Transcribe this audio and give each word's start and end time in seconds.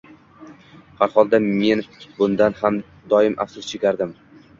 Har 1.01 1.11
holda, 1.17 1.39
men 1.59 1.83
bundan 2.19 2.57
har 2.61 2.79
doim 3.13 3.37
afsus 3.47 3.69
chekardim 3.75 4.17